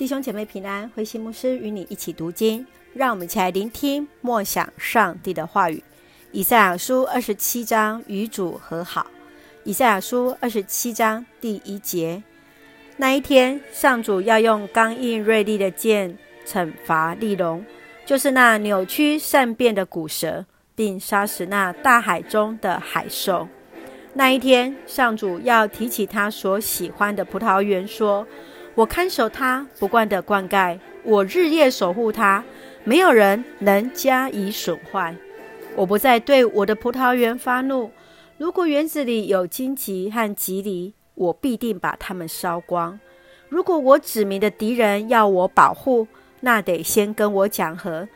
[0.00, 5.84] 弟兄姐妹平安，慧馨牧师与你一起读经，让我们一起来聆听默想上帝的话语。
[6.32, 9.06] 以赛亚书二十七章与主和好。
[9.62, 12.22] 以赛亚书二十七章第一节：
[12.96, 17.62] 那一天，上主要用刚硬锐利的剑惩罚利龙，
[18.06, 23.46] 就是那扭曲善变的古蛇，并杀死那大海中的海兽。
[24.14, 28.26] 那一天，上主要提起他所喜欢的葡萄园，说。
[28.74, 32.42] 我看守它，不惯地灌溉；我日夜守护它，
[32.84, 35.14] 没有人能加以损坏。
[35.76, 37.90] 我不再对我的葡萄园发怒。
[38.38, 42.98] 如果园子里有荆棘和蒺藜，我必定把它们烧光。
[43.48, 46.06] 如果我指明的敌人要我保护，
[46.40, 48.08] 那得先跟我讲和。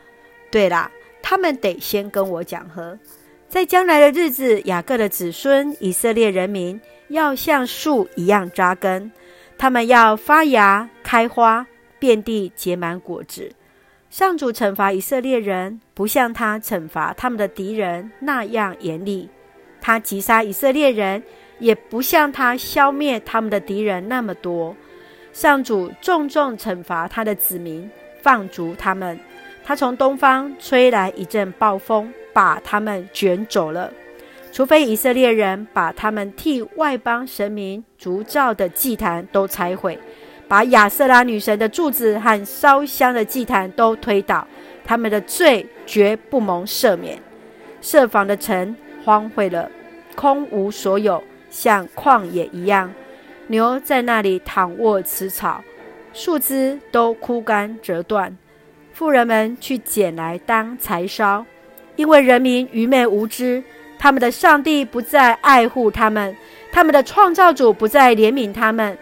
[0.49, 0.89] 对啦，
[1.21, 2.97] 他们得先跟我讲和。
[3.47, 6.79] 在将来的日子，雅各的子孙以色列人民
[7.09, 9.11] 要像树一样扎根。
[9.57, 11.65] 他们要发芽、开花，
[11.97, 13.51] 遍地结满果子。
[14.09, 19.27] 上主惩罚以色列人，不像他惩罚他们的敌人那样严厉；
[19.81, 21.21] 他击杀以色列人，
[21.59, 24.75] 也不像他消灭他们的敌人那么多。
[25.33, 27.89] 上主重重惩罚他的子民，
[28.21, 29.19] 放逐他们。
[29.65, 33.91] 他从东方吹来一阵暴风，把他们卷走了。
[34.55, 39.99] 除非以色列人把他们替外邦神明筑造的祭坛都拆毁，
[40.47, 44.47] 把亚瑟拉女神的柱子和烧香的祭坛都推倒，
[44.85, 47.21] 他们的罪绝不蒙赦免。
[47.81, 49.69] 设防的城荒废了，
[50.15, 52.89] 空无所有，像旷野一样。
[53.47, 55.61] 牛在那里躺卧吃草，
[56.13, 58.37] 树枝都枯干折断。
[58.93, 61.45] 富人们去捡来当柴烧，
[61.97, 63.61] 因为人民愚昧无知。
[64.05, 66.37] 他们的上帝不再爱护他们，
[66.71, 68.95] 他们的创造主不再怜悯他们。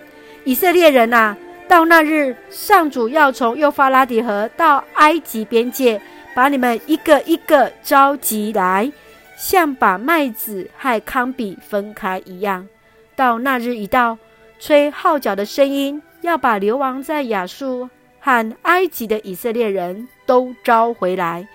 [0.46, 1.36] 以色列人啊，
[1.68, 6.00] 到那日，上主要从幼发拉底河到埃及边界，
[6.34, 8.90] 把你们一个一个召集来，
[9.36, 12.66] 像把麦子和糠秕分开一样。
[13.14, 14.18] 到那日一到，
[14.58, 17.90] 吹号角的声音要把流亡在亚述
[18.22, 21.46] 和埃及的以色列人都召回来。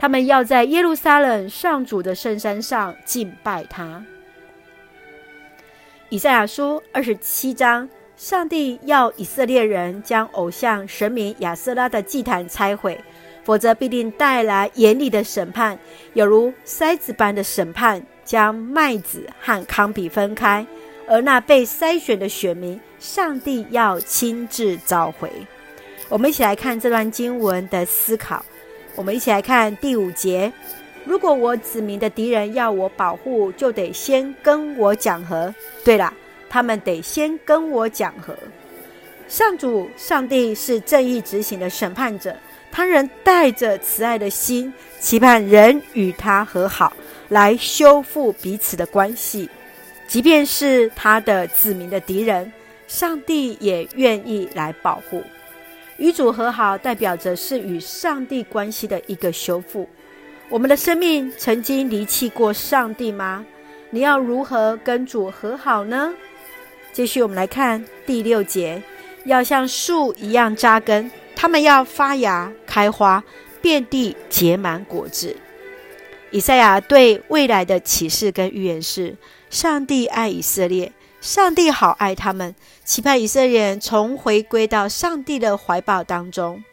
[0.00, 4.02] 他们要在耶路撒冷上主的圣山上敬拜他。
[6.08, 12.98] 以赛亚书二十七章，上帝要以色列人将偶像神明亚舍拉的祭坛拆毁，
[13.44, 15.78] 否则必定带来严厉的审判，
[16.14, 20.66] 有如筛子般的审判，将麦子和糠秕分开。
[21.06, 25.30] 而那被筛选的选民，上帝要亲自召回。
[26.08, 28.42] 我们一起来看这段经文的思考。
[28.96, 30.52] 我们一起来看第五节：
[31.04, 35.54] 如果我子民的敌人要我保护，就得先跟我讲和。
[35.84, 36.12] 对了，
[36.48, 38.36] 他们得先跟我讲和。
[39.28, 42.36] 上主上帝是正义执行的审判者，
[42.70, 46.92] 他仍带着慈爱的心，期盼人与他和好，
[47.28, 49.48] 来修复彼此的关系。
[50.08, 52.52] 即便是他的子民的敌人，
[52.88, 55.22] 上帝也愿意来保护。
[56.00, 59.86] 与主和好，代表着是与上帝关系的一个修复。
[60.48, 63.44] 我们的生命曾经离弃过上帝吗？
[63.90, 66.12] 你要如何跟主和好呢？
[66.92, 68.82] 继续，我们来看第六节：
[69.26, 73.22] 要像树一样扎根，他们要发芽、开花，
[73.60, 75.36] 遍地结满果子。
[76.30, 79.14] 以赛亚对未来的启示跟预言是：
[79.50, 80.90] 上帝爱以色列。
[81.20, 86.64] 上帝好爱他们，期盼以色列人重回归到上帝的怀抱当中。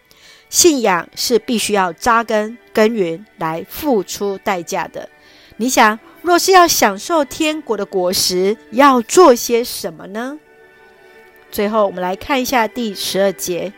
[0.49, 5.09] 信仰是必须要扎根耕耘来付出代价的。
[5.57, 10.39] 你想，若是要享受天国的果实，要做些什么呢？
[11.51, 13.73] 最后，我们来看一下第十二节：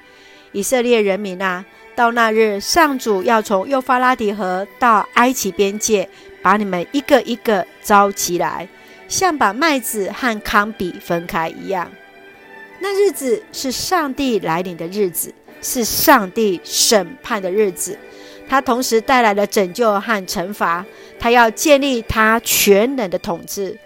[0.51, 1.65] 以色列人民啊，
[1.95, 6.07] 到那日，上主要从幼发拉底河到埃及边界，
[6.43, 8.67] 把你们一个一个召集来。
[9.09, 11.91] 像把麦子和糠秕分开一样，
[12.79, 17.97] 那日子是上帝来临的日子，是上帝审判的日子。
[18.47, 20.85] 他同时带来了拯救和惩罚，
[21.19, 23.77] 他要建立他全能的统治。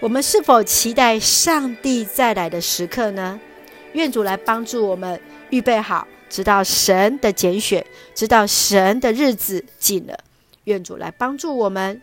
[0.00, 3.38] 我们是否期待上帝再来的时刻呢？
[3.92, 7.84] 愿主来帮助我们预备好，直到神的拣选，
[8.14, 10.18] 直到神的日子近了。
[10.64, 12.00] 愿主来帮助我们。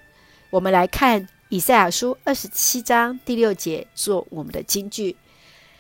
[0.51, 1.27] 我们来看。
[1.49, 5.15] 以赛亚书二十七章第六节做我们的金句，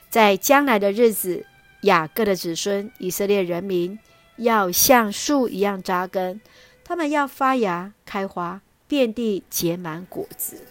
[0.09, 1.45] 在将来的日子，
[1.81, 3.99] 雅各的子孙以色列人民
[4.37, 6.39] 要像树一样扎根，
[6.85, 10.63] 他们要发芽开花，遍地结满果子。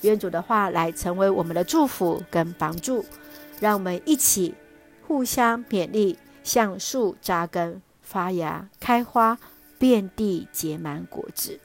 [0.00, 3.04] 愿主的话来成为我们的祝福跟帮助，
[3.60, 4.54] 让我们一起
[5.06, 9.38] 互相勉励，像树扎根、发芽、开花，
[9.78, 11.60] 遍地结满果子。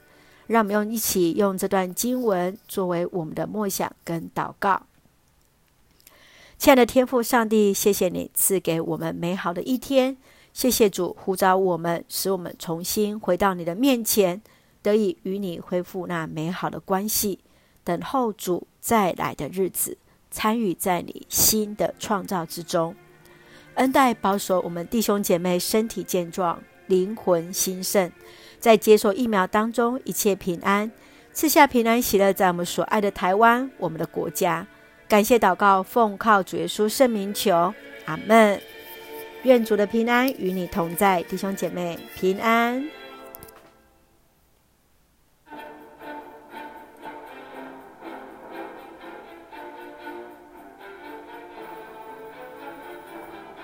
[0.48, 4.82] 让我们用一起用这段经文作为我们的默想跟祷告。
[6.58, 10.16] 亲爱的天父上帝，谢谢你赐给我们美好的一天。
[10.52, 14.42] 谢谢主呼召我们，使我们重新回到你的面前，
[14.82, 17.38] 得以与你恢复那美好的关系，
[17.84, 19.98] 等候主再来的日子，
[20.32, 22.96] 参与在你新的创造之中。
[23.74, 28.10] 恩待保守我们弟兄姐妹身体健壮，灵魂兴盛，
[28.58, 30.90] 在接受疫苗当中一切平安，
[31.32, 34.66] 赐下平安喜乐，在我们所爱的台湾，我们的国家。
[35.08, 37.72] 感谢祷告，奉靠主耶稣圣名求，
[38.06, 38.60] 阿门。
[39.44, 42.97] 愿主的平安与你同在，弟兄姐妹平安。